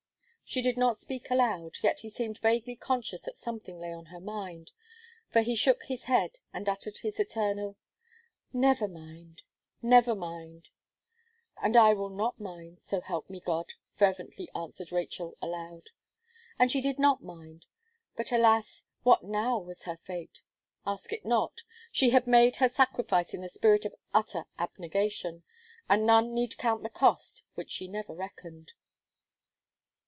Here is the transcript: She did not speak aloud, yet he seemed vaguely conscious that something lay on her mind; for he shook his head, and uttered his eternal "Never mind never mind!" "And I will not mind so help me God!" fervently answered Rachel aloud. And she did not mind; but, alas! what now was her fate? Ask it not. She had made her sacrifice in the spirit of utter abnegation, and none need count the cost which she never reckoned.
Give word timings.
She 0.43 0.61
did 0.61 0.75
not 0.75 0.97
speak 0.97 1.31
aloud, 1.31 1.77
yet 1.81 2.01
he 2.01 2.09
seemed 2.09 2.39
vaguely 2.39 2.75
conscious 2.75 3.21
that 3.21 3.37
something 3.37 3.79
lay 3.79 3.93
on 3.93 4.07
her 4.07 4.19
mind; 4.19 4.73
for 5.29 5.39
he 5.43 5.55
shook 5.55 5.83
his 5.83 6.03
head, 6.03 6.41
and 6.53 6.67
uttered 6.67 6.97
his 6.97 7.21
eternal 7.21 7.77
"Never 8.51 8.89
mind 8.89 9.43
never 9.81 10.13
mind!" 10.13 10.67
"And 11.63 11.77
I 11.77 11.93
will 11.93 12.09
not 12.09 12.37
mind 12.37 12.81
so 12.83 12.99
help 12.99 13.29
me 13.29 13.39
God!" 13.39 13.75
fervently 13.93 14.49
answered 14.53 14.91
Rachel 14.91 15.37
aloud. 15.41 15.91
And 16.59 16.69
she 16.69 16.81
did 16.81 16.99
not 16.99 17.23
mind; 17.23 17.65
but, 18.17 18.33
alas! 18.33 18.83
what 19.03 19.23
now 19.23 19.57
was 19.57 19.83
her 19.83 19.95
fate? 19.95 20.41
Ask 20.85 21.13
it 21.13 21.23
not. 21.25 21.61
She 21.93 22.09
had 22.09 22.27
made 22.27 22.57
her 22.57 22.67
sacrifice 22.67 23.33
in 23.33 23.39
the 23.39 23.47
spirit 23.47 23.85
of 23.85 23.95
utter 24.13 24.43
abnegation, 24.59 25.43
and 25.87 26.05
none 26.05 26.33
need 26.33 26.57
count 26.57 26.83
the 26.83 26.89
cost 26.89 27.43
which 27.55 27.71
she 27.71 27.87
never 27.87 28.13
reckoned. 28.13 28.73